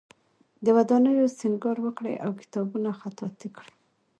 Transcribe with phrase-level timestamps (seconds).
[0.65, 3.73] د ودانیو سینګار وکړي او کتابونه خطاطی کړي.